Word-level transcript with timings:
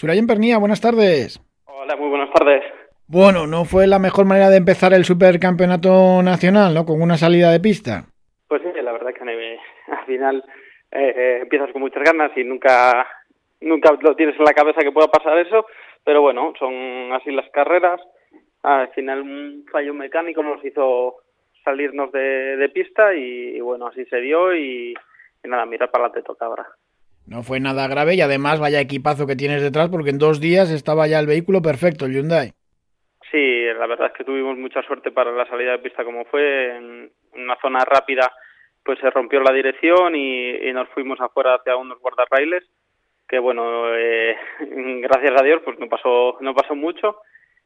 Surayen 0.00 0.26
Pernía, 0.26 0.56
buenas 0.56 0.80
tardes. 0.80 1.38
Hola, 1.66 1.94
muy 1.94 2.08
buenas 2.08 2.30
tardes. 2.32 2.64
Bueno, 3.06 3.46
no 3.46 3.66
fue 3.66 3.86
la 3.86 3.98
mejor 3.98 4.24
manera 4.24 4.48
de 4.48 4.56
empezar 4.56 4.94
el 4.94 5.04
supercampeonato 5.04 6.22
nacional, 6.22 6.72
¿no? 6.72 6.86
Con 6.86 7.02
una 7.02 7.18
salida 7.18 7.52
de 7.52 7.60
pista. 7.60 8.06
Pues 8.48 8.62
sí, 8.62 8.80
la 8.80 8.92
verdad 8.92 9.12
que 9.12 9.20
al 9.92 10.06
final 10.06 10.42
eh, 10.92 11.12
eh, 11.14 11.38
empiezas 11.42 11.70
con 11.72 11.82
muchas 11.82 12.02
ganas 12.02 12.32
y 12.34 12.44
nunca, 12.44 13.06
nunca 13.60 13.92
lo 14.00 14.16
tienes 14.16 14.36
en 14.38 14.44
la 14.46 14.54
cabeza 14.54 14.80
que 14.80 14.90
pueda 14.90 15.08
pasar 15.08 15.36
eso, 15.36 15.66
pero 16.02 16.22
bueno, 16.22 16.54
son 16.58 17.12
así 17.12 17.30
las 17.30 17.50
carreras. 17.50 18.00
Al 18.62 18.88
final 18.94 19.20
un 19.20 19.66
fallo 19.70 19.92
mecánico 19.92 20.42
nos 20.42 20.64
hizo 20.64 21.16
salirnos 21.62 22.10
de, 22.10 22.70
pista 22.72 23.12
y, 23.12 23.60
bueno, 23.60 23.88
así 23.88 24.06
se 24.06 24.16
dio 24.22 24.56
y, 24.56 24.94
nada, 25.44 25.66
mirar 25.66 25.90
para 25.90 26.06
adelante 26.06 26.26
toca 26.26 26.46
ahora. 26.46 26.66
No 27.30 27.44
fue 27.44 27.60
nada 27.60 27.86
grave 27.86 28.16
y 28.16 28.20
además 28.20 28.58
vaya 28.58 28.80
equipazo 28.80 29.24
que 29.24 29.36
tienes 29.36 29.62
detrás 29.62 29.88
porque 29.88 30.10
en 30.10 30.18
dos 30.18 30.40
días 30.40 30.68
estaba 30.68 31.06
ya 31.06 31.20
el 31.20 31.28
vehículo 31.28 31.62
perfecto, 31.62 32.04
el 32.04 32.12
Hyundai. 32.12 32.50
Sí, 33.30 33.66
la 33.78 33.86
verdad 33.86 34.08
es 34.08 34.12
que 34.14 34.24
tuvimos 34.24 34.58
mucha 34.58 34.82
suerte 34.82 35.12
para 35.12 35.30
la 35.30 35.46
salida 35.46 35.70
de 35.70 35.78
pista 35.78 36.04
como 36.04 36.24
fue. 36.24 36.76
En 36.76 37.12
una 37.34 37.56
zona 37.62 37.84
rápida 37.84 38.32
pues 38.84 38.98
se 38.98 39.08
rompió 39.10 39.40
la 39.40 39.52
dirección 39.52 40.16
y, 40.16 40.72
nos 40.72 40.88
fuimos 40.88 41.20
afuera 41.20 41.54
hacia 41.54 41.76
unos 41.76 42.00
guardarrailes 42.00 42.64
que 43.28 43.38
bueno, 43.38 43.94
eh, 43.94 44.36
gracias 45.00 45.40
a 45.40 45.44
Dios 45.44 45.62
pues 45.64 45.78
no 45.78 45.88
pasó, 45.88 46.36
no 46.40 46.52
pasó 46.52 46.74
mucho 46.74 47.18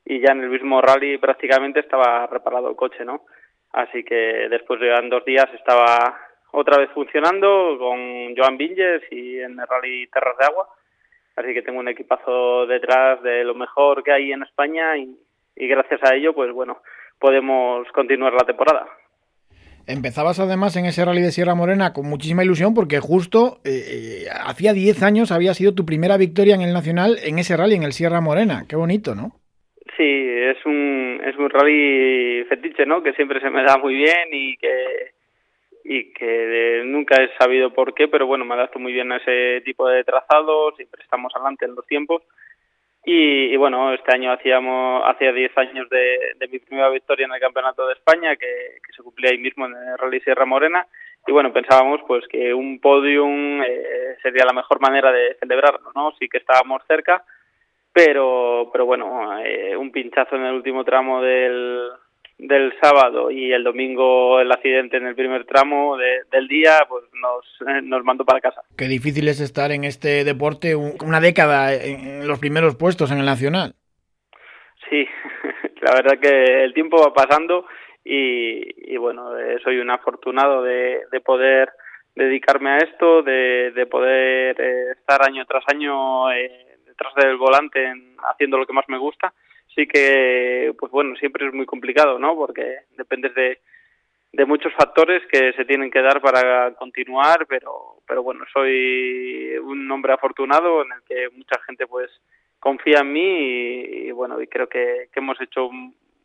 y 0.04 0.20
ya 0.20 0.32
en 0.32 0.42
el 0.42 0.50
mismo 0.50 0.82
rally 0.82 1.16
prácticamente 1.16 1.80
estaba 1.80 2.26
reparado 2.26 2.68
el 2.68 2.76
coche, 2.76 3.02
¿no? 3.06 3.22
Así 3.72 4.04
que 4.04 4.48
después 4.50 4.78
de 4.78 4.90
dos 5.08 5.24
días 5.24 5.48
estaba 5.54 6.18
otra 6.54 6.78
vez 6.78 6.90
funcionando 6.94 7.76
con 7.78 8.34
Joan 8.36 8.56
Vinges 8.56 9.02
y 9.10 9.40
en 9.40 9.58
el 9.58 9.66
Rally 9.68 10.06
Terras 10.06 10.38
de 10.38 10.44
Agua. 10.46 10.68
Así 11.36 11.52
que 11.52 11.62
tengo 11.62 11.80
un 11.80 11.88
equipazo 11.88 12.66
detrás 12.66 13.20
de 13.22 13.42
lo 13.44 13.54
mejor 13.54 14.04
que 14.04 14.12
hay 14.12 14.32
en 14.32 14.44
España 14.44 14.96
y, 14.96 15.16
gracias 15.56 16.00
a 16.04 16.14
ello, 16.14 16.32
pues 16.32 16.52
bueno, 16.52 16.78
podemos 17.18 17.88
continuar 17.92 18.32
la 18.34 18.46
temporada. 18.46 18.86
Empezabas 19.86 20.38
además 20.38 20.76
en 20.76 20.86
ese 20.86 21.04
rally 21.04 21.22
de 21.22 21.32
Sierra 21.32 21.56
Morena 21.56 21.92
con 21.92 22.08
muchísima 22.08 22.44
ilusión 22.44 22.72
porque 22.72 23.00
justo 23.00 23.58
eh, 23.64 24.24
eh, 24.24 24.24
hacía 24.46 24.72
10 24.72 25.02
años 25.02 25.32
había 25.32 25.54
sido 25.54 25.74
tu 25.74 25.84
primera 25.84 26.16
victoria 26.16 26.54
en 26.54 26.62
el 26.62 26.72
Nacional 26.72 27.18
en 27.22 27.38
ese 27.38 27.56
rally, 27.56 27.74
en 27.74 27.82
el 27.82 27.92
Sierra 27.92 28.20
Morena. 28.20 28.64
Qué 28.68 28.76
bonito, 28.76 29.14
¿no? 29.14 29.32
Sí, 29.96 30.04
es 30.04 30.64
un, 30.64 31.20
es 31.22 31.36
un 31.36 31.50
rally 31.50 32.44
fetiche, 32.44 32.86
¿no? 32.86 33.02
Que 33.02 33.12
siempre 33.12 33.40
se 33.40 33.50
me 33.50 33.64
da 33.64 33.76
muy 33.76 33.94
bien 33.94 34.28
y 34.32 34.56
que 34.56 35.13
y 35.84 36.12
que 36.14 36.82
nunca 36.86 37.22
he 37.22 37.36
sabido 37.36 37.72
por 37.74 37.92
qué, 37.92 38.08
pero 38.08 38.26
bueno, 38.26 38.46
me 38.46 38.54
adapto 38.54 38.78
muy 38.78 38.92
bien 38.92 39.12
a 39.12 39.18
ese 39.18 39.60
tipo 39.66 39.86
de 39.86 40.02
trazados, 40.02 40.74
siempre 40.76 41.02
estamos 41.02 41.30
adelante 41.34 41.66
en 41.66 41.74
los 41.74 41.86
tiempos. 41.86 42.22
Y, 43.06 43.54
bueno, 43.56 43.92
este 43.92 44.14
año 44.14 44.32
hacíamos, 44.32 45.02
hacía 45.04 45.30
10 45.30 45.58
años 45.58 45.90
de, 45.90 46.48
mi 46.50 46.58
primera 46.58 46.88
victoria 46.88 47.26
en 47.26 47.34
el 47.34 47.40
Campeonato 47.40 47.86
de 47.86 47.92
España, 47.92 48.34
que, 48.36 48.78
se 48.96 49.02
cumplía 49.02 49.30
ahí 49.30 49.38
mismo 49.38 49.66
en 49.66 49.74
el 49.74 49.98
Rally 49.98 50.20
Sierra 50.20 50.46
Morena. 50.46 50.86
Y 51.26 51.32
bueno, 51.32 51.52
pensábamos 51.52 52.00
pues 52.06 52.26
que 52.28 52.54
un 52.54 52.80
podium 52.80 53.62
eh, 53.62 54.16
sería 54.22 54.46
la 54.46 54.54
mejor 54.54 54.80
manera 54.80 55.12
de 55.12 55.34
celebrarlo, 55.34 55.92
¿no? 55.94 56.12
Sí 56.18 56.28
que 56.28 56.38
estábamos 56.38 56.82
cerca, 56.86 57.24
pero, 57.92 58.70
pero 58.72 58.86
bueno, 58.86 59.38
eh, 59.38 59.76
un 59.76 59.92
pinchazo 59.92 60.36
en 60.36 60.44
el 60.44 60.54
último 60.54 60.84
tramo 60.84 61.20
del, 61.20 61.90
del 62.38 62.72
sábado 62.80 63.30
y 63.30 63.52
el 63.52 63.62
domingo 63.62 64.40
el 64.40 64.50
accidente 64.50 64.96
en 64.96 65.06
el 65.06 65.14
primer 65.14 65.44
tramo 65.44 65.96
del 65.96 66.48
día, 66.48 66.80
pues 66.88 67.04
nos, 67.20 67.44
eh, 67.68 67.80
nos 67.82 68.04
mandó 68.04 68.24
para 68.24 68.40
casa. 68.40 68.62
Qué 68.76 68.86
difícil 68.86 69.28
es 69.28 69.40
estar 69.40 69.70
en 69.70 69.84
este 69.84 70.24
deporte 70.24 70.74
una 70.74 71.20
década 71.20 71.72
en 71.74 72.26
los 72.26 72.38
primeros 72.40 72.76
puestos 72.76 73.10
en 73.12 73.18
el 73.18 73.26
Nacional. 73.26 73.74
Sí, 74.90 75.06
la 75.82 75.94
verdad 75.94 76.18
que 76.20 76.64
el 76.64 76.74
tiempo 76.74 76.98
va 76.98 77.14
pasando 77.14 77.66
y, 78.04 78.96
bueno, 78.98 79.38
eh, 79.38 79.58
soy 79.62 79.78
un 79.78 79.90
afortunado 79.90 80.62
de, 80.62 81.02
de 81.10 81.20
poder 81.20 81.70
dedicarme 82.14 82.70
a 82.70 82.78
esto, 82.78 83.22
de, 83.22 83.72
de 83.74 83.86
poder 83.86 84.60
eh, 84.60 84.92
estar 84.92 85.22
año 85.22 85.46
tras 85.46 85.64
año 85.68 86.26
detrás 86.86 87.14
del 87.14 87.36
volante 87.36 87.92
haciendo 88.30 88.58
lo 88.58 88.66
que 88.66 88.72
más 88.72 88.84
me 88.88 88.98
gusta 88.98 89.32
sí 89.74 89.86
que, 89.86 90.74
pues 90.78 90.90
bueno, 90.92 91.16
siempre 91.16 91.46
es 91.46 91.54
muy 91.54 91.66
complicado, 91.66 92.18
¿no? 92.18 92.34
Porque 92.36 92.78
dependes 92.96 93.34
de, 93.34 93.58
de 94.32 94.46
muchos 94.46 94.72
factores 94.74 95.22
que 95.30 95.52
se 95.52 95.64
tienen 95.64 95.90
que 95.90 96.02
dar 96.02 96.20
para 96.20 96.74
continuar, 96.74 97.46
pero, 97.48 97.96
pero 98.06 98.22
bueno, 98.22 98.44
soy 98.52 99.56
un 99.62 99.90
hombre 99.90 100.12
afortunado 100.12 100.82
en 100.82 100.92
el 100.92 101.02
que 101.06 101.36
mucha 101.36 101.60
gente 101.66 101.86
pues 101.86 102.10
confía 102.58 103.00
en 103.00 103.12
mí 103.12 103.80
y, 104.06 104.10
bueno, 104.12 104.40
y 104.40 104.46
creo 104.46 104.68
que, 104.68 105.08
que, 105.12 105.20
hemos 105.20 105.40
hecho 105.40 105.68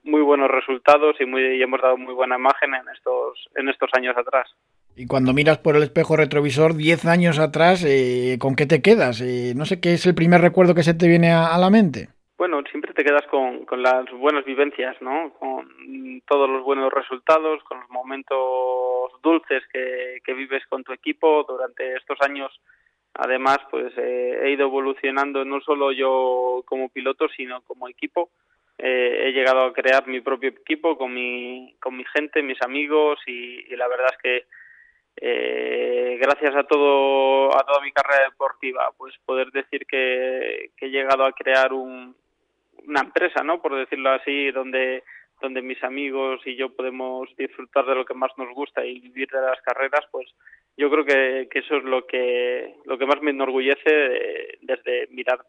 muy 0.04 0.22
buenos 0.22 0.50
resultados 0.50 1.18
y, 1.20 1.26
muy, 1.26 1.42
y 1.58 1.62
hemos 1.62 1.81
dado 1.81 1.98
muy 1.98 2.14
buena 2.14 2.38
imagen 2.38 2.74
en 2.74 2.88
estos, 2.94 3.50
en 3.56 3.70
estos 3.70 3.90
años 3.94 4.16
atrás. 4.18 4.50
Y 4.96 5.06
cuando 5.06 5.34
miras 5.34 5.60
por 5.60 5.76
el 5.76 5.84
espejo 5.84 6.18
retrovisor 6.18 6.76
10 6.76 7.06
años 7.06 7.40
atrás, 7.40 7.86
eh, 7.86 8.38
¿con 8.40 8.56
qué 8.56 8.66
te 8.66 8.81
quedas? 8.81 9.22
Eh, 9.22 9.54
no 9.56 9.66
sé 9.66 9.80
qué 9.80 9.94
es 9.94 10.06
el 10.06 10.16
primer 10.16 10.42
recuerdo 10.42 10.76
que 10.76 10.84
se 10.84 10.94
te 10.94 11.08
viene 11.08 11.31
a 11.31 11.58
la 11.58 11.70
mente. 11.70 12.10
Bueno, 12.40 12.64
siempre 12.72 12.94
te 12.94 13.04
quedas 13.04 13.28
con, 13.28 13.66
con 13.66 13.84
las 13.84 14.10
buenas 14.12 14.46
vivencias, 14.46 14.96
¿no? 15.02 15.34
Con 15.34 16.22
todos 16.26 16.50
los 16.50 16.64
buenos 16.64 16.90
resultados, 16.90 17.62
con 17.66 17.82
los 17.82 17.90
momentos 17.90 19.12
dulces 19.22 19.62
que, 19.74 20.22
que 20.24 20.34
vives 20.34 20.66
con 20.68 20.86
tu 20.86 20.94
equipo 20.94 21.44
durante 21.46 21.98
estos 21.98 22.18
años. 22.22 22.50
Además, 23.14 23.58
pues 23.70 23.92
eh, 23.98 24.40
he 24.42 24.52
ido 24.52 24.68
evolucionando 24.68 25.44
no 25.44 25.60
solo 25.60 25.92
yo 25.92 26.64
como 26.66 26.88
piloto, 26.88 27.28
sino 27.28 27.62
como 27.64 27.90
equipo. 27.90 28.30
Eh, 28.78 29.24
he 29.26 29.32
llegado 29.34 29.66
a 29.66 29.74
crear 29.74 30.08
mi 30.08 30.22
propio 30.22 30.52
equipo 30.52 30.98
con 30.98 31.14
mi, 31.14 31.76
con 31.82 31.98
mi 31.98 32.06
gente, 32.06 32.42
mis 32.42 32.62
amigos 32.62 33.20
y, 33.28 33.66
la 33.76 33.90
verdad 33.90 34.14
es 34.14 34.18
que 34.24 34.46
eh, 35.18 36.18
gracias 36.22 36.56
a 36.56 36.64
todo 36.64 37.54
a 37.54 37.66
toda 37.66 37.82
mi 37.82 37.92
carrera 37.92 38.30
deportiva, 38.30 38.94
pues 38.98 39.14
poder 39.26 39.52
decir 39.52 39.86
que 39.86 40.72
he 40.80 40.90
llegado 40.90 41.26
a 41.26 41.34
crear 41.34 41.74
un, 41.74 42.16
una 42.90 43.02
empresa, 43.02 43.44
¿no? 43.44 43.62
Por 43.62 43.76
decirlo 43.76 44.12
así, 44.12 44.52
donde 44.52 45.04
donde 45.42 45.62
mis 45.62 45.82
amigos 45.84 46.42
y 46.46 46.56
yo 46.58 46.76
podemos 46.76 47.30
disfrutar 47.38 47.86
de 47.86 47.96
lo 47.96 48.06
que 48.06 48.14
más 48.14 48.32
nos 48.38 48.54
gusta 48.54 48.86
y 48.86 49.00
vivir 49.00 49.30
de 49.30 49.40
las 49.40 49.62
carreras, 49.62 50.02
pues 50.12 50.28
yo 50.76 50.90
creo 50.90 51.06
que, 51.06 51.48
eso 51.58 51.78
es 51.78 51.84
lo 51.84 52.06
que 52.06 52.76
lo 52.86 52.98
que 52.98 53.06
más 53.06 53.22
me 53.22 53.32
enorgullece 53.32 54.58
desde 54.62 55.08
mirar 55.12 55.40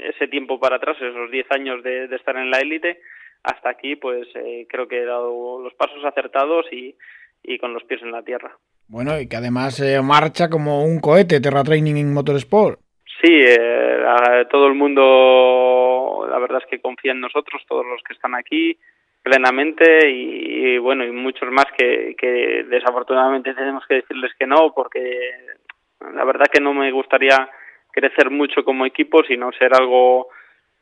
ese 0.00 0.28
tiempo 0.28 0.58
para 0.58 0.76
atrás, 0.76 0.96
esos 1.00 1.30
10 1.30 1.46
años 1.50 1.82
de, 1.82 2.06
estar 2.06 2.36
en 2.36 2.50
la 2.50 2.58
élite, 2.58 3.00
hasta 3.42 3.70
aquí, 3.70 3.96
pues 3.96 4.26
eh, 4.34 4.66
creo 4.68 4.88
que 4.88 5.02
he 5.02 5.04
dado 5.04 5.60
los 5.62 5.74
pasos 5.74 6.04
acertados 6.04 6.66
y, 6.72 6.96
y 7.42 7.58
con 7.58 7.72
los 7.74 7.84
pies 7.84 8.02
en 8.02 8.12
la 8.12 8.22
tierra. 8.22 8.56
Bueno, 8.88 9.18
y 9.18 9.28
que 9.28 9.36
además 9.36 9.80
eh, 9.80 10.00
marcha 10.02 10.48
como 10.48 10.84
un 10.84 11.00
cohete 11.00 11.40
Terra 11.40 11.62
Training 11.62 12.12
Motorsport. 12.12 12.80
Sí, 13.24 13.32
eh, 13.32 14.46
todo 14.50 14.66
el 14.66 14.74
mundo, 14.74 16.26
la 16.28 16.38
verdad 16.38 16.60
es 16.62 16.68
que 16.68 16.78
confía 16.78 17.12
en 17.12 17.20
nosotros, 17.20 17.62
todos 17.66 17.86
los 17.86 18.02
que 18.02 18.12
están 18.12 18.34
aquí 18.34 18.76
plenamente 19.22 20.10
y, 20.10 20.76
bueno, 20.76 21.06
y 21.06 21.10
muchos 21.10 21.50
más 21.50 21.64
que, 21.78 22.14
que 22.18 22.66
desafortunadamente 22.68 23.54
tenemos 23.54 23.86
que 23.86 23.94
decirles 23.94 24.32
que 24.38 24.46
no, 24.46 24.74
porque 24.74 25.30
la 26.12 26.22
verdad 26.24 26.48
que 26.52 26.60
no 26.60 26.74
me 26.74 26.92
gustaría 26.92 27.48
crecer 27.92 28.28
mucho 28.28 28.62
como 28.62 28.84
equipo, 28.84 29.24
sino 29.24 29.50
ser 29.52 29.74
algo 29.74 30.28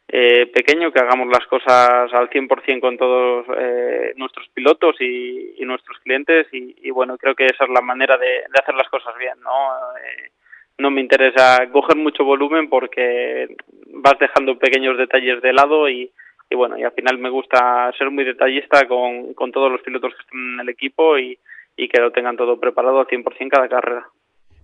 eh, 0.08 0.46
pequeño, 0.46 0.90
que 0.90 0.98
hagamos 0.98 1.28
las 1.28 1.46
cosas 1.46 2.12
al 2.12 2.28
100% 2.28 2.80
con 2.80 2.98
todos 2.98 3.46
eh, 3.56 4.14
nuestros 4.16 4.48
pilotos 4.48 4.96
y, 5.00 5.54
nuestros 5.60 6.00
clientes 6.00 6.48
y, 6.50 6.74
y, 6.82 6.90
bueno, 6.90 7.16
creo 7.16 7.36
que 7.36 7.46
esa 7.46 7.64
es 7.64 7.70
la 7.70 7.82
manera 7.82 8.16
de, 8.16 8.26
de 8.26 8.60
hacer 8.60 8.74
las 8.74 8.88
cosas 8.88 9.16
bien, 9.16 9.40
¿no? 9.40 9.70
Eh, 9.96 10.32
no 10.78 10.90
me 10.90 11.00
interesa 11.00 11.68
coger 11.70 11.96
mucho 11.96 12.24
volumen 12.24 12.68
porque 12.68 13.56
vas 13.88 14.18
dejando 14.18 14.58
pequeños 14.58 14.98
detalles 14.98 15.40
de 15.42 15.52
lado 15.52 15.88
y, 15.88 16.10
bueno, 16.50 16.78
y 16.78 16.82
al 16.82 16.92
final 16.92 17.18
me 17.18 17.30
gusta 17.30 17.92
ser 17.96 18.10
muy 18.10 18.24
detallista 18.24 18.86
con, 18.86 19.34
con 19.34 19.52
todos 19.52 19.70
los 19.70 19.80
pilotos 19.82 20.12
que 20.14 20.20
están 20.20 20.54
en 20.54 20.60
el 20.60 20.68
equipo 20.68 21.18
y, 21.18 21.38
y 21.76 21.88
que 21.88 22.00
lo 22.00 22.10
tengan 22.10 22.36
todo 22.36 22.58
preparado 22.58 23.00
al 23.00 23.06
100% 23.06 23.48
cada 23.48 23.68
carrera. 23.68 24.06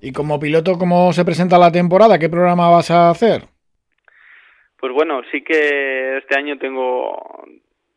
¿Y 0.01 0.13
como 0.13 0.39
piloto 0.39 0.79
cómo 0.79 1.13
se 1.13 1.25
presenta 1.25 1.59
la 1.59 1.73
temporada? 1.73 2.19
¿Qué 2.19 2.29
programa 2.29 2.71
vas 2.71 2.91
a 2.91 3.11
hacer? 3.11 3.43
Pues 4.79 4.93
bueno, 4.93 5.23
sí 5.33 5.43
que 5.43 6.19
este 6.19 6.39
año 6.39 6.57
tengo 6.59 7.45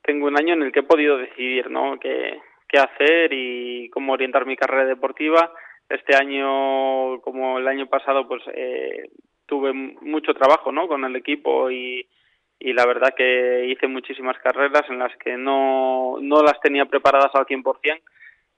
tengo 0.04 0.26
un 0.26 0.38
año 0.38 0.56
en 0.56 0.64
el 0.64 0.72
que 0.72 0.80
he 0.80 0.84
podido 0.84 1.18
decidir, 1.18 1.70
¿no? 1.70 2.00
qué, 2.00 2.40
qué 2.68 2.80
hacer 2.80 3.32
y 3.32 3.90
cómo 3.90 4.14
orientar 4.14 4.48
mi 4.48 4.56
carrera 4.56 4.86
deportiva 4.86 5.52
este 5.94 6.16
año, 6.16 7.20
como 7.22 7.60
el 7.60 7.68
año 7.68 7.88
pasado, 7.88 8.28
pues 8.28 8.42
eh, 8.54 9.10
tuve 9.46 9.74
mucho 9.74 10.34
trabajo 10.34 10.72
¿no? 10.72 10.88
con 10.88 11.04
el 11.06 11.16
equipo 11.16 11.70
y, 11.70 12.08
y 12.60 12.74
la 12.74 12.86
verdad 12.86 13.14
que 13.16 13.66
hice 13.68 13.88
muchísimas 13.88 14.38
carreras 14.40 14.84
en 14.90 15.00
las 15.00 15.16
que 15.18 15.36
no, 15.36 16.18
no 16.22 16.44
las 16.44 16.60
tenía 16.62 16.86
preparadas 16.86 17.32
al 17.34 17.46
100% 17.46 18.02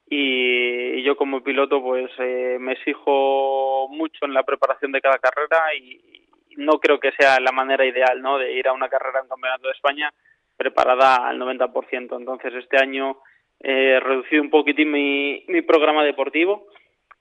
y, 0.09 1.01
yo 1.03 1.15
como 1.15 1.43
piloto 1.43 1.81
pues 1.81 2.11
eh, 2.19 2.57
me 2.59 2.73
exijo 2.73 3.87
mucho 3.89 4.25
en 4.25 4.33
la 4.33 4.43
preparación 4.43 4.91
de 4.91 5.01
cada 5.01 5.17
carrera 5.19 5.73
y, 5.75 6.21
no 6.55 6.79
creo 6.79 6.99
que 6.99 7.11
sea 7.17 7.39
la 7.39 7.51
manera 7.51 7.83
ideal, 7.83 8.21
¿no? 8.21 8.37
De 8.37 8.53
ir 8.53 8.67
a 8.67 8.73
una 8.73 8.87
carrera 8.87 9.21
en 9.21 9.27
Campeonato 9.27 9.65
de 9.67 9.73
España 9.73 10.13
preparada 10.55 11.27
al 11.27 11.39
90%. 11.39 12.15
Entonces 12.15 12.53
este 12.53 12.77
año 12.77 13.17
he 13.59 13.99
reducido 13.99 14.43
un 14.43 14.51
poquitín 14.51 14.91
mi, 14.91 15.43
mi 15.47 15.63
programa 15.63 16.03
deportivo 16.03 16.67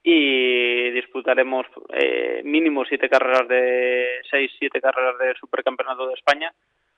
y 0.02 0.90
disputaremos 0.90 1.66
eh, 1.93 2.43
mínimo 2.44 2.84
siete 2.84 3.08
carreras 3.08 3.46
de 3.49 4.20
seis, 4.31 4.50
siete 4.58 4.81
carreras 4.81 5.19
de 5.19 5.34
Supercampeonato 5.34 6.08
de 6.08 6.14
España 6.14 6.52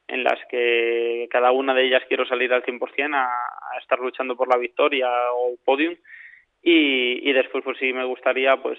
en 0.08 0.22
las 0.22 0.38
que 0.50 1.26
cada 1.30 1.50
una 1.50 1.74
de 1.74 1.84
ellas 1.84 2.02
quiero 2.08 2.26
salir 2.26 2.52
al 2.52 2.62
100% 2.62 3.14
a, 3.14 3.24
a 3.24 3.78
estar 3.80 3.98
luchando 3.98 4.36
por 4.36 4.48
la 4.48 4.58
victoria 4.58 5.08
o 5.32 5.56
podium. 5.64 5.96
Y, 6.62 7.28
y 7.28 7.32
después 7.32 7.62
pues 7.64 7.78
sí 7.78 7.92
me 7.92 8.04
gustaría 8.04 8.56
pues 8.56 8.78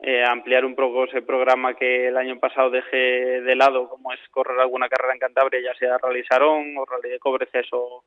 eh, 0.00 0.22
ampliar 0.24 0.64
un 0.64 0.74
poco 0.74 1.04
ese 1.04 1.22
programa 1.22 1.74
que 1.74 2.08
el 2.08 2.16
año 2.16 2.38
pasado 2.38 2.68
dejé 2.70 3.40
de 3.40 3.56
lado 3.56 3.88
como 3.88 4.12
es 4.12 4.20
correr 4.30 4.60
alguna 4.60 4.88
carrera 4.88 5.14
en 5.14 5.20
Cantabria 5.20 5.60
ya 5.62 5.74
sea 5.78 5.96
Rally 5.96 6.24
Sarón 6.24 6.76
o 6.76 6.84
Rally 6.84 7.08
de 7.10 7.18
Cobreces 7.18 7.66
o, 7.72 8.04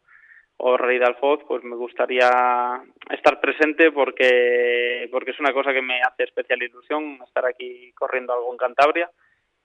o 0.58 0.76
Rally 0.76 1.00
de 1.00 1.06
Alfoz 1.06 1.44
pues 1.48 1.64
me 1.64 1.76
gustaría 1.76 2.82
estar 3.12 3.40
presente 3.40 3.92
porque 3.92 5.08
porque 5.12 5.32
es 5.32 5.40
una 5.40 5.54
cosa 5.54 5.74
que 5.74 5.82
me 5.82 6.02
hace 6.02 6.24
especial 6.24 6.62
ilusión 6.64 7.20
estar 7.26 7.46
aquí 7.46 7.92
corriendo 7.94 8.34
algo 8.34 8.52
en 8.52 8.58
Cantabria 8.58 9.10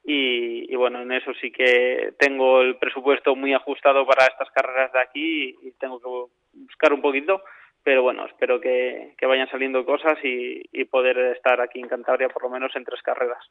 y, 0.05 0.75
bueno, 0.75 1.00
en 1.00 1.12
eso 1.12 1.33
sí 1.41 1.53
que 1.53 2.12
tengo 2.19 2.61
el 2.61 2.77
presupuesto 2.77 3.37
muy 3.37 3.55
ajustado 3.55 4.05
para 4.05 4.27
estas 4.27 4.50
carreras 4.50 4.93
de 4.93 5.00
aquí 5.00 5.56
y, 5.62 5.73
tengo 5.79 6.00
que 6.00 6.59
buscar 6.59 6.93
un 6.93 7.00
poquito, 7.00 7.43
pero 7.85 8.03
bueno, 8.03 8.27
espero 8.27 8.61
que, 8.61 9.15
vayan 9.23 9.49
saliendo 9.49 9.85
cosas 9.85 10.19
y, 10.25 10.85
poder 10.87 11.19
estar 11.37 11.61
aquí 11.61 11.79
en 11.79 11.89
Cantabria 11.89 12.29
por 12.29 12.43
lo 12.43 12.50
menos 12.50 12.75
en 12.75 12.85
tres 12.85 13.00
carreras. 13.03 13.44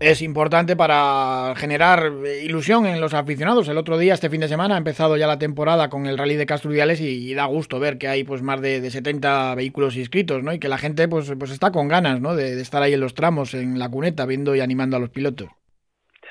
Es 0.00 0.22
importante 0.22 0.74
para 0.76 1.54
generar 1.56 2.10
ilusión 2.42 2.84
en 2.86 3.00
los 3.00 3.14
aficionados. 3.14 3.68
El 3.68 3.78
otro 3.78 3.96
día, 3.96 4.14
este 4.14 4.28
fin 4.28 4.40
de 4.40 4.48
semana, 4.48 4.74
ha 4.74 4.78
empezado 4.78 5.16
ya 5.16 5.26
la 5.26 5.38
temporada 5.38 5.88
con 5.88 6.06
el 6.06 6.18
Rally 6.18 6.34
de 6.34 6.46
Castrudiales 6.46 7.00
y, 7.00 7.32
da 7.34 7.46
gusto 7.46 7.78
ver 7.78 7.96
que 7.96 8.08
hay 8.08 8.24
pues 8.24 8.42
más 8.42 8.60
de, 8.60 8.80
de, 8.80 8.90
70 8.90 9.54
vehículos 9.54 9.96
inscritos, 9.96 10.42
¿no? 10.42 10.52
Y 10.52 10.58
que 10.58 10.68
la 10.68 10.78
gente 10.78 11.06
pues, 11.08 11.32
pues 11.38 11.52
está 11.52 11.70
con 11.70 11.88
ganas, 11.88 12.20
¿no? 12.20 12.34
De, 12.34 12.56
de 12.56 12.62
estar 12.62 12.82
ahí 12.82 12.92
en 12.94 13.00
los 13.00 13.14
tramos, 13.14 13.54
en 13.54 13.78
la 13.78 13.88
cuneta, 13.88 14.26
viendo 14.26 14.54
y 14.56 14.60
animando 14.60 14.96
a 14.96 15.00
los 15.00 15.10
pilotos. 15.10 15.48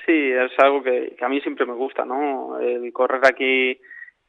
Sí, 0.05 0.31
es 0.31 0.51
algo 0.59 0.83
que, 0.83 1.15
a 1.21 1.29
mí 1.29 1.39
siempre 1.41 1.65
me 1.65 1.73
gusta, 1.73 2.03
¿no? 2.03 2.59
El 2.59 2.91
correr 2.91 3.21
aquí 3.25 3.79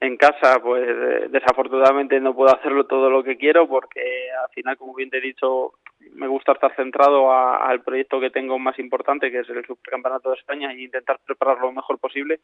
en 0.00 0.16
casa, 0.16 0.60
pues 0.62 0.84
eh, 0.86 1.28
desafortunadamente 1.31 2.20
no 2.20 2.34
puedo 2.34 2.54
hacerlo 2.54 2.86
todo 2.86 3.10
lo 3.10 3.25
que 3.25 3.36
quiero 3.36 3.66
porque 3.66 4.00
al 4.42 4.50
final, 4.54 4.76
como 4.76 4.94
bien 4.94 5.10
te 5.10 5.19
he 5.19 5.20
dicho, 5.20 5.72
me 6.14 6.26
gusta 6.28 6.52
estar 6.52 6.75
centrado 6.76 7.32
al 7.32 7.82
proyecto 7.82 8.20
que 8.20 8.31
tengo 8.31 8.58
más 8.58 8.78
importante, 8.78 9.31
que 9.31 9.40
es 9.40 9.49
el 9.49 9.64
Supercampeonato 9.64 10.31
de 10.31 10.37
España, 10.37 10.72
e 10.72 10.82
intentar 10.82 11.19
prepararlo 11.25 11.66
lo 11.66 11.72
mejor 11.72 11.99
posible. 11.99 12.40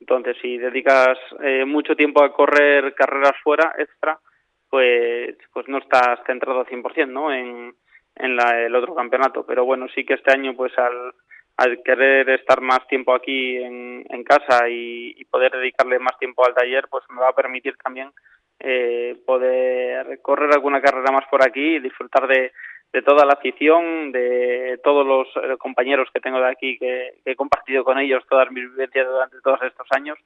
Entonces, 0.00 0.36
si 0.42 0.58
dedicas 0.58 1.18
eh, 1.42 1.64
mucho 1.64 1.94
tiempo 1.96 2.22
a 2.22 2.32
correr 2.32 2.94
carreras 2.94 3.34
fuera, 3.42 3.74
extra, 3.78 4.18
pues, 4.68 5.36
pues 5.52 5.68
no 5.68 5.78
estás 5.78 6.20
centrado 6.26 6.60
al 6.60 6.66
100%, 6.66 7.08
¿no? 7.08 7.32
En, 7.32 7.74
en 8.16 8.36
la, 8.36 8.60
el 8.60 8.74
otro 8.74 8.94
campeonato. 8.94 9.44
Pero 9.46 9.64
bueno, 9.64 9.86
sí 9.94 10.04
que 10.04 10.14
este 10.14 10.32
año, 10.32 10.54
pues 10.54 10.76
al 10.78 11.14
al 11.56 11.82
querer 11.82 12.28
estar 12.30 12.60
más 12.60 12.86
tiempo 12.88 13.14
aquí 13.14 13.56
en, 13.56 14.04
en 14.08 14.24
casa 14.24 14.68
y, 14.68 15.24
poder 15.30 15.52
dedicarle 15.52 15.98
más 15.98 16.18
tiempo 16.18 16.44
al 16.44 16.54
taller, 16.54 16.88
pues 16.90 17.04
me 17.08 17.20
va 17.20 17.30
a 17.30 17.34
permitir 17.34 17.74
también 17.82 18.10
eh, 18.58 19.16
poder 19.24 20.20
correr 20.20 20.52
alguna 20.52 20.82
carrera 20.82 21.10
más 21.10 21.24
por 21.30 21.42
aquí 21.42 21.76
y 21.76 21.80
disfrutar 21.80 22.26
de, 22.26 22.52
de 22.92 23.02
toda 23.02 23.24
la 23.24 23.34
afición, 23.34 24.12
de 24.12 24.78
todos 24.84 25.06
los 25.06 25.28
eh, 25.36 25.56
compañeros 25.58 26.08
que 26.12 26.20
tengo 26.20 26.40
de 26.40 26.50
aquí, 26.50 26.78
que, 26.78 27.14
he 27.24 27.34
compartido 27.34 27.84
con 27.84 27.98
ellos 27.98 28.22
todas 28.28 28.50
mis 28.50 28.70
vivencias 28.70 29.06
durante 29.06 29.40
todos 29.40 29.60
estos 29.62 29.86
años 29.90 30.18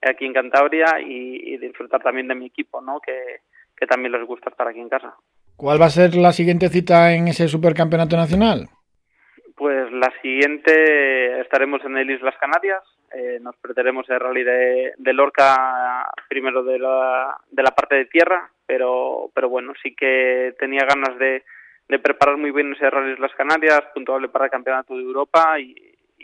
aquí 0.00 0.26
en 0.26 0.32
Cantabria 0.34 1.00
y, 1.00 1.56
disfrutar 1.58 2.02
también 2.02 2.28
de 2.28 2.34
mi 2.34 2.46
equipo, 2.46 2.80
¿no? 2.82 3.00
Que, 3.00 3.40
que 3.76 3.86
también 3.86 4.12
les 4.12 4.26
gusta 4.26 4.50
estar 4.50 4.68
aquí 4.68 4.80
en 4.80 4.88
casa. 4.88 5.14
¿Cuál 5.56 5.80
va 5.80 5.86
a 5.86 5.90
ser 5.90 6.14
la 6.14 6.32
siguiente 6.32 6.68
cita 6.68 7.14
en 7.14 7.28
ese 7.28 7.48
supercampeonato 7.48 8.16
nacional? 8.16 8.68
Pues 9.56 9.90
la 9.92 10.12
siguiente 10.20 11.40
estaremos 11.40 11.82
en 11.84 11.96
el 11.96 12.10
Islas 12.10 12.34
Canarias, 12.38 12.82
eh, 13.14 13.38
nos 13.40 13.56
perderemos 13.56 14.08
el 14.10 14.18
rally 14.18 14.42
de, 14.42 14.92
de, 14.98 15.12
Lorca 15.12 16.10
primero 16.28 16.64
de 16.64 16.78
la, 16.78 17.36
de 17.50 17.62
la 17.62 17.70
parte 17.70 17.94
de 17.94 18.06
tierra, 18.06 18.50
pero, 18.66 19.30
pero 19.32 19.48
bueno, 19.48 19.72
sí 19.80 19.94
que 19.94 20.54
tenía 20.58 20.84
ganas 20.84 21.16
de, 21.18 21.44
de 21.88 21.98
preparar 21.98 22.36
muy 22.36 22.50
bien 22.50 22.72
ese 22.72 22.88
rally 22.90 23.12
Islas 23.12 23.34
Canarias, 23.36 23.82
puntuable 23.94 24.28
para 24.28 24.46
el 24.46 24.50
Campeonato 24.50 24.94
de 24.94 25.02
Europa 25.02 25.58
y, 25.58 25.74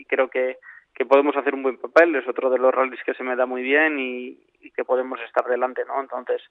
creo 0.08 0.28
que, 0.28 0.58
que 0.94 1.04
podemos 1.04 1.36
hacer 1.36 1.54
un 1.54 1.62
buen 1.62 1.76
papel, 1.76 2.16
es 2.16 2.26
otro 2.26 2.50
de 2.50 2.58
los 2.58 2.74
rallies 2.74 3.02
que 3.04 3.14
se 3.14 3.22
me 3.22 3.36
da 3.36 3.46
muy 3.46 3.62
bien 3.62 3.98
y, 3.98 4.38
y 4.60 4.70
que 4.70 4.84
podemos 4.84 5.20
estar 5.20 5.44
delante, 5.44 5.84
¿no? 5.84 6.00
Entonces, 6.00 6.42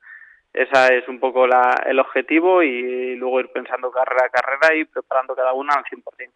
esa 0.54 0.88
es 0.88 1.08
un 1.08 1.20
poco 1.20 1.46
la, 1.46 1.84
el 1.86 2.00
objetivo 2.00 2.64
y 2.64 3.16
luego 3.16 3.40
ir 3.40 3.52
pensando 3.52 3.92
carrera 3.92 4.26
a 4.26 4.30
carrera 4.30 4.76
y 4.76 4.86
preparando 4.86 5.36
cada 5.36 5.54
una 5.54 5.74
al 5.74 5.84
100%. 5.84 6.32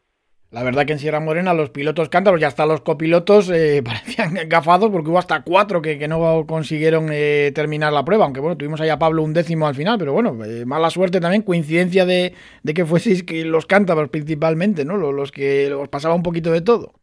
La 0.54 0.62
verdad 0.62 0.86
que 0.86 0.94
en 0.94 1.00
Sierra 1.00 1.20
Morena 1.20 1.56
los 1.56 1.72
pilotos 1.72 2.10
cántaros 2.10 2.40
y 2.40 2.44
hasta 2.44 2.68
los 2.68 2.82
copilotos 2.82 3.50
eh, 3.50 3.82
parecían 3.86 4.48
gafados 4.48 4.92
porque 4.92 5.10
hubo 5.10 5.18
hasta 5.18 5.44
cuatro 5.44 5.82
que, 5.82 5.98
que 5.98 6.08
no 6.08 6.46
consiguieron 6.48 7.08
eh, 7.12 7.52
terminar 7.56 7.92
la 7.92 8.06
prueba, 8.06 8.26
aunque 8.26 8.40
bueno, 8.40 8.56
tuvimos 8.56 8.80
ahí 8.80 8.90
a 8.90 9.00
Pablo 9.00 9.24
un 9.24 9.34
décimo 9.34 9.66
al 9.66 9.74
final, 9.74 9.98
pero 9.98 10.14
bueno, 10.14 10.38
eh, 10.46 10.64
mala 10.68 10.92
suerte 10.92 11.20
también, 11.20 11.42
coincidencia 11.42 12.06
de, 12.06 12.34
de 12.62 12.74
que 12.76 12.86
fueseis 12.86 13.24
que 13.24 13.44
los 13.46 13.66
cántabros 13.66 14.10
principalmente, 14.10 14.86
¿no? 14.86 14.96
Los, 14.98 15.32
que 15.32 15.74
os 15.74 15.90
pasaba 15.90 16.14
un 16.14 16.22
poquito 16.22 16.52
de 16.52 16.62
todo. 16.62 16.94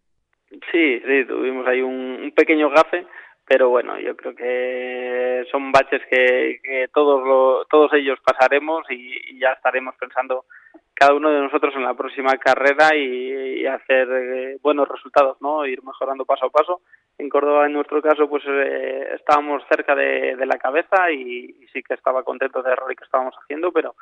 Sí, 0.71 1.01
sí, 1.05 1.25
tuvimos 1.27 1.67
ahí 1.67 1.83
un, 1.83 2.33
pequeño 2.37 2.71
gafe, 2.71 3.05
pero 3.49 3.69
bueno, 3.69 3.99
yo 3.99 4.17
creo 4.17 4.33
que 4.37 5.43
son 5.51 5.73
baches 5.73 6.03
que, 6.09 6.61
que 6.63 6.87
todos, 6.95 7.67
todos 7.69 7.93
ellos 7.95 8.21
pasaremos 8.25 8.85
y 8.91 9.41
ya 9.41 9.51
estaremos 9.55 9.97
pensando 9.99 10.45
cada 11.01 11.15
uno 11.15 11.31
de 11.31 11.41
nosotros 11.41 11.75
en 11.77 11.85
la 11.85 11.95
próxima 11.95 12.37
carrera 12.37 12.95
y, 12.95 13.65
hacer 13.65 14.09
eh, 14.11 14.59
buenos 14.63 14.87
resultados, 14.87 15.41
¿no? 15.41 15.65
Ir 15.65 15.83
mejorando 15.83 16.27
paso 16.27 16.47
a 16.47 16.51
paso. 16.51 16.83
En 17.17 17.31
Córdoba, 17.31 17.67
en 17.67 17.73
nuestro 17.73 18.03
caso, 18.03 18.29
pues 18.29 18.43
eh, 18.47 19.15
estábamos 19.15 19.63
cerca 19.69 19.95
de, 19.95 20.37
la 20.45 20.59
cabeza 20.59 21.11
y, 21.11 21.67
sí 21.73 21.83
que 21.83 21.95
estaba 21.95 22.23
contento 22.23 22.63
del 22.63 22.77
rol 22.77 22.95
que 22.95 23.05
estábamos 23.05 23.35
haciendo, 23.43 23.73
pero 23.73 23.95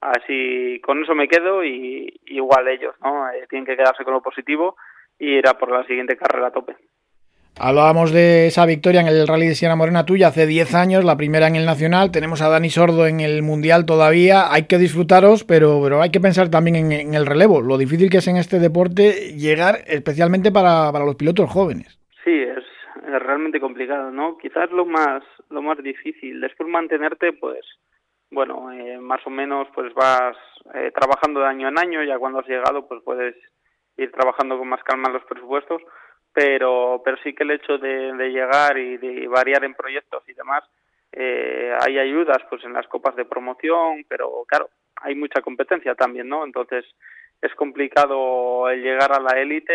así 0.00 0.80
con 0.82 1.02
eso 1.02 1.14
me 1.14 1.28
quedo 1.28 1.62
y 1.62 2.20
igual 2.26 2.68
ellos, 2.68 2.94
¿no? 3.02 3.28
Eh, 3.30 3.46
tienen 3.50 3.66
que 3.66 3.76
quedarse 3.76 4.04
con 4.04 4.14
lo 4.14 4.22
positivo 4.22 4.76
y 5.18 5.36
ir 5.36 5.48
a 5.48 5.58
por 5.58 5.70
la 5.70 5.84
siguiente 5.84 6.16
carrera 6.16 6.46
a 6.46 6.52
tope. 6.52 6.76
Hablábamos 7.58 8.12
de 8.12 8.48
esa 8.48 8.66
victoria 8.66 9.00
en 9.00 9.06
el 9.06 9.26
Rally 9.26 9.46
de 9.46 9.54
Sierra 9.54 9.76
Morena 9.76 10.04
tuya 10.04 10.28
hace 10.28 10.46
10 10.46 10.74
años, 10.74 11.04
la 11.06 11.16
primera 11.16 11.46
en 11.46 11.56
el 11.56 11.64
Nacional. 11.64 12.10
Tenemos 12.12 12.42
a 12.42 12.50
Dani 12.50 12.68
Sordo 12.68 13.06
en 13.06 13.20
el 13.20 13.42
Mundial 13.42 13.86
todavía. 13.86 14.52
Hay 14.52 14.66
que 14.66 14.76
disfrutaros, 14.76 15.42
pero, 15.42 15.80
pero 15.82 16.02
hay 16.02 16.10
que 16.10 16.20
pensar 16.20 16.50
también 16.50 16.76
en, 16.92 17.14
el 17.14 17.24
relevo. 17.24 17.62
Lo 17.62 17.78
difícil 17.78 18.10
que 18.10 18.18
es 18.18 18.28
en 18.28 18.36
este 18.36 18.58
deporte 18.58 19.32
llegar, 19.38 19.76
especialmente 19.86 20.52
para, 20.52 20.92
para 20.92 21.06
los 21.06 21.16
pilotos 21.16 21.48
jóvenes. 21.48 21.98
Sí, 22.24 22.42
es, 22.42 22.62
realmente 23.22 23.58
complicado, 23.58 24.10
¿no? 24.10 24.36
Quizás 24.36 24.70
lo 24.70 24.84
más, 24.84 25.22
lo 25.48 25.62
más 25.62 25.82
difícil. 25.82 26.42
Después 26.42 26.68
mantenerte, 26.68 27.32
pues, 27.32 27.64
bueno, 28.30 28.70
eh, 28.70 28.98
más 28.98 29.26
o 29.26 29.30
menos, 29.30 29.66
pues 29.74 29.94
vas 29.94 30.36
eh, 30.74 30.92
trabajando 30.94 31.40
de 31.40 31.46
año 31.46 31.68
en 31.68 31.78
año. 31.78 32.04
Ya 32.04 32.18
cuando 32.18 32.40
has 32.40 32.46
llegado, 32.46 32.86
pues 32.86 33.02
puedes 33.02 33.34
ir 33.96 34.12
trabajando 34.12 34.58
con 34.58 34.68
más 34.68 34.84
calma 34.84 35.08
en 35.08 35.14
los 35.14 35.24
presupuestos 35.24 35.80
pero 36.36 37.00
pero 37.02 37.16
sí 37.22 37.34
que 37.34 37.44
el 37.44 37.52
hecho 37.52 37.78
de, 37.78 38.12
llegar 38.28 38.76
y 38.76 38.98
de 38.98 39.26
variar 39.26 39.64
en 39.64 39.72
proyectos 39.72 40.22
y 40.28 40.34
demás 40.34 40.62
eh, 41.12 41.74
hay 41.80 41.98
ayudas 41.98 42.42
pues 42.50 42.62
en 42.64 42.74
las 42.74 42.86
copas 42.88 43.16
de 43.16 43.24
promoción 43.24 44.04
pero 44.06 44.44
claro 44.46 44.68
hay 44.96 45.14
mucha 45.14 45.40
competencia 45.40 45.94
también 45.94 46.28
no 46.28 46.44
entonces 46.44 46.84
es 47.40 47.54
complicado 47.54 48.68
el 48.68 48.82
llegar 48.82 49.12
a 49.12 49.20
la 49.20 49.40
élite 49.40 49.72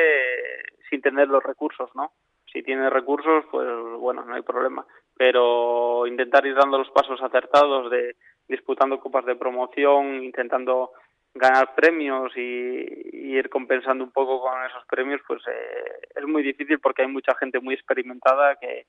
sin 0.88 1.02
tener 1.02 1.28
los 1.30 1.42
recursos 1.42 1.90
no 1.96 2.12
si 2.52 2.64
tienes 2.64 2.92
recursos 2.92 3.46
pues 3.50 3.68
bueno 4.00 4.24
no 4.26 4.36
hay 4.36 4.42
problema. 4.42 4.86
Pero 5.18 6.06
intentar 6.08 6.46
ir 6.46 6.56
dando 6.56 6.78
los 6.78 6.90
pasos 6.92 7.22
acertados 7.22 7.90
de 7.92 8.16
disputando 8.48 9.00
copas 9.00 9.26
de 9.26 9.36
promoción 9.36 10.24
intentando 10.24 10.92
ganar 11.34 11.74
premios 11.76 12.32
y, 12.36 13.12
ir 13.32 13.50
compensando 13.50 14.04
un 14.04 14.12
poco 14.12 14.42
con 14.42 14.54
esos 14.66 14.86
premios, 14.88 15.22
pues 15.26 15.42
eh, 15.48 16.08
es 16.16 16.26
muy 16.26 16.44
difícil 16.44 16.80
porque 16.80 17.04
hay 17.04 17.08
mucha 17.08 17.34
gente 17.36 17.60
muy 17.62 17.76
experimentada 17.76 18.58
que, 18.60 18.88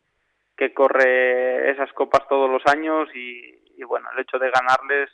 que 0.57 0.75
corre 0.75 1.71
esas 1.71 1.93
copas 1.93 2.27
todos 2.29 2.51
los 2.51 2.63
años 2.67 3.09
y, 3.15 3.83
bueno, 3.85 4.09
el 4.13 4.21
hecho 4.21 4.39
de 4.39 4.51
ganarles 4.51 5.11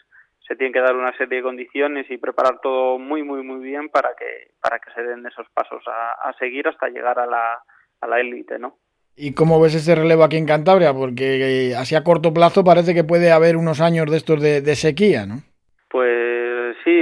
se 0.46 0.56
tiene 0.56 0.72
que 0.72 0.80
dar 0.80 0.96
una 0.96 1.16
serie 1.16 1.38
de 1.38 1.42
condiciones 1.42 2.10
y 2.10 2.16
preparar 2.16 2.60
todo 2.62 2.98
muy 2.98 3.22
muy 3.22 3.42
muy 3.42 3.62
bien 3.62 3.90
para 3.90 4.14
que 4.18 4.52
para 4.60 4.78
que 4.78 4.90
se 4.92 5.02
den 5.02 5.26
esos 5.26 5.46
pasos 5.52 5.82
a, 5.86 6.32
seguir 6.38 6.68
hasta 6.68 6.88
llegar 6.88 7.18
a 7.18 7.26
la 7.26 7.62
a 8.00 8.06
la 8.06 8.20
élite, 8.20 8.58
¿no? 8.58 8.78
¿Y 9.16 9.34
cómo 9.34 9.60
ves 9.60 9.74
ese 9.74 9.94
relevo 9.94 10.24
aquí 10.24 10.36
en 10.36 10.46
Cantabria? 10.46 10.94
Porque 10.94 11.70
eh, 11.70 11.76
así 11.76 11.96
a 11.96 12.04
corto 12.04 12.32
plazo 12.32 12.62
parece 12.64 12.94
que 12.94 13.04
puede 13.04 13.32
haber 13.32 13.56
unos 13.56 13.80
años 13.80 14.10
de 14.10 14.16
estos 14.16 14.40
de, 14.40 14.62
de 14.62 14.76
sequía, 14.76 15.26
¿no? 15.26 15.42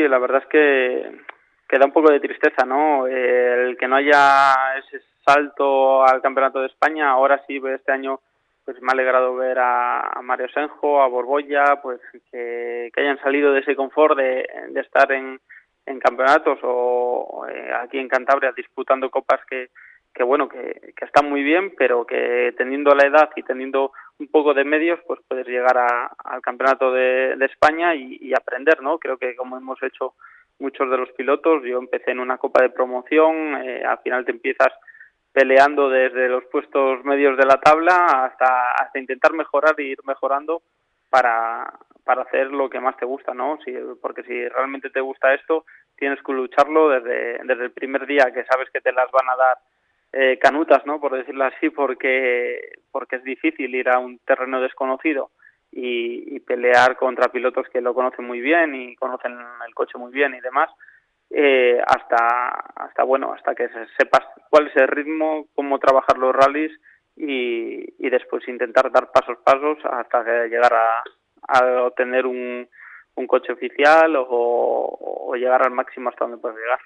La 0.09 0.19
verdad 0.19 0.43
es 0.43 0.49
que, 0.49 1.21
que 1.69 1.79
da 1.79 1.87
un 1.87 1.93
poco 1.93 2.11
de 2.11 2.21
tristeza, 2.21 2.65
¿no? 2.67 3.07
El 3.07 3.77
que 3.77 3.89
no 3.89 3.97
haya 3.97 4.55
ese 4.79 5.01
salto 5.25 6.05
al 6.05 6.23
Campeonato 6.23 6.61
de 6.61 6.67
España. 6.67 7.11
Ahora 7.11 7.43
sí, 7.47 7.61
este 7.73 7.93
año 7.93 8.21
pues 8.67 8.83
me 8.83 8.89
ha 8.89 8.93
alegrado 8.95 9.37
ver 9.37 9.59
a, 9.61 10.21
Mario 10.23 10.49
Senjo, 10.49 11.01
a 11.01 11.07
Borbolla, 11.07 11.81
pues 11.81 12.01
que, 12.33 12.91
hayan 12.97 13.21
salido 13.21 13.53
de 13.53 13.61
ese 13.61 13.77
confort 13.77 14.19
de, 14.19 14.45
estar 14.75 15.11
en, 15.13 15.41
campeonatos 16.01 16.59
o 16.65 17.47
eh, 17.49 17.71
aquí 17.81 17.99
en 17.99 18.09
Cantabria 18.09 18.51
disputando 18.51 19.09
copas 19.09 19.41
que, 19.49 19.69
que 20.13 20.25
bueno, 20.25 20.49
que, 20.49 20.93
que, 20.97 21.05
están 21.05 21.31
muy 21.31 21.45
bien, 21.45 21.75
pero 21.79 22.05
que 22.05 22.53
teniendo 22.59 22.93
la 22.93 23.07
edad 23.07 23.31
y 23.37 23.45
teniendo 23.45 23.93
un 24.19 24.29
poco 24.29 24.55
de 24.55 24.65
medios, 24.65 24.99
pues 25.07 25.21
puedes 25.29 25.47
llegar 25.47 25.77
al 25.79 26.41
campeonato 26.41 26.93
de, 26.93 27.37
España 27.45 27.95
y, 27.95 28.33
aprender, 28.35 28.83
¿no? 28.83 28.99
Creo 28.99 29.19
que 29.19 29.37
como 29.37 29.57
hemos 29.57 29.83
hecho 29.83 30.15
muchos 30.59 30.91
de 30.91 30.97
los 30.97 31.11
pilotos, 31.13 31.63
yo 31.65 31.79
empecé 31.79 32.13
en 32.13 32.21
una 32.21 32.39
copa 32.39 32.63
de 32.63 32.71
promoción, 32.71 33.57
eh, 33.63 33.85
al 33.85 33.99
final 33.99 34.25
te 34.25 34.33
empiezas 34.33 34.73
peleando 35.33 35.91
desde 35.91 36.29
los 36.29 36.45
puestos 36.47 37.05
medios 37.05 37.37
de 37.37 37.45
la 37.45 37.61
tabla 37.61 38.25
hasta, 38.25 38.99
intentar 38.99 39.35
mejorar 39.35 39.75
e 39.77 39.83
ir 39.83 39.99
mejorando 40.05 40.63
para, 41.11 41.71
para 42.05 42.23
hacer 42.23 42.51
lo 42.51 42.71
que 42.71 42.81
más 42.81 42.97
te 42.97 43.05
gusta, 43.05 43.35
¿no? 43.35 43.59
Si, 43.63 43.75
porque 44.01 44.23
si 44.23 44.49
realmente 44.49 44.89
te 44.89 45.01
gusta 45.01 45.35
esto, 45.35 45.67
tienes 45.95 46.23
que 46.23 46.33
lucharlo 46.33 46.89
desde, 46.89 47.39
desde 47.45 47.65
el 47.65 47.73
primer 47.73 48.07
día 48.07 48.33
que 48.33 48.45
sabes 48.45 48.71
que 48.71 48.81
te 48.81 48.93
las 48.93 49.11
van 49.11 49.29
a 49.29 49.37
dar 49.37 49.59
eh, 50.19 50.39
canutas, 50.39 50.87
¿no? 50.87 50.99
Por 50.99 51.13
decirlo 51.15 51.45
así, 51.45 51.69
porque, 51.69 52.73
porque 52.91 53.17
es 53.17 53.23
difícil 53.23 53.75
ir 53.75 53.91
a 53.91 53.99
un 53.99 54.19
terreno 54.21 54.63
desconocido 54.63 55.31
y, 55.71 56.41
pelear 56.41 56.97
contra 56.97 57.29
pilotos 57.29 57.67
que 57.69 57.81
lo 57.81 57.93
conocen 57.93 58.25
muy 58.25 58.41
bien 58.41 58.75
y 58.75 58.95
conocen 58.97 59.37
el 59.67 59.75
coche 59.75 59.99
muy 59.99 60.13
bien 60.13 60.35
y 60.35 60.41
demás. 60.41 60.71
Eh, 61.29 61.79
hasta 61.85 62.17
hasta 62.77 63.03
bueno 63.03 63.33
hasta 63.33 63.53
que 63.57 63.69
sepas 63.99 64.25
cuál 64.49 64.69
es 64.69 64.77
el 64.77 64.87
ritmo 64.87 65.49
cómo 65.57 65.81
trabajar 65.81 66.17
los 66.19 66.33
rallies 66.33 66.71
y, 67.17 67.85
y 67.99 68.11
después 68.11 68.47
intentar 68.47 68.93
dar 68.93 69.11
pasos 69.11 69.37
pasos 69.45 69.77
hasta 69.85 70.23
llegar 70.47 70.73
a, 70.73 71.03
a 71.49 71.83
obtener 71.83 72.27
un, 72.27 72.69
un 73.17 73.27
coche 73.27 73.53
oficial 73.53 74.15
o, 74.17 74.27
o, 74.31 75.35
llegar 75.35 75.63
al 75.65 75.73
máximo 75.73 76.11
hasta 76.11 76.27
donde 76.27 76.41
puedes 76.41 76.59
llegar 76.59 76.79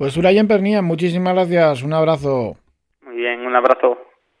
pues 0.00 0.16
Urayen 0.16 0.48
Pernía 0.48 0.80
muchísimas 0.80 1.34
gracias. 1.34 1.82
Un 1.82 1.92
abrazo. 1.92 2.56
Muy 3.02 3.16
bien 3.16 3.40
un 3.44 3.54
abrazo 3.54 3.98